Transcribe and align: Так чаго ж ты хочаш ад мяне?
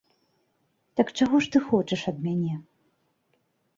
Так 1.01 1.07
чаго 1.19 1.35
ж 1.47 1.51
ты 1.57 1.63
хочаш 1.67 2.01
ад 2.13 2.17
мяне? 2.27 2.55